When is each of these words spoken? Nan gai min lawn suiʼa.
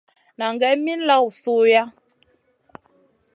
Nan 0.37 0.53
gai 0.61 0.75
min 0.83 0.99
lawn 1.09 1.29
suiʼa. 1.41 1.83